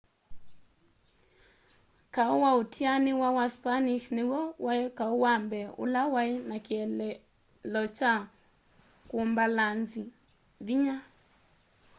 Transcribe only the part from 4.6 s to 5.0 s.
wai